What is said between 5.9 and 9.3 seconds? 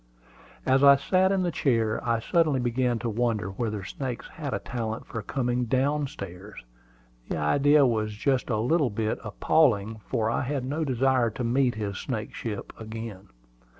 stairs. The idea was just a little bit